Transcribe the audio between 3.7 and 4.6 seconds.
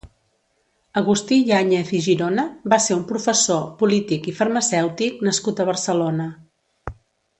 polític i